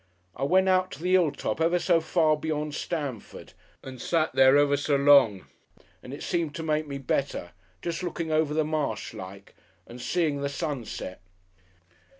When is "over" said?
8.31-8.55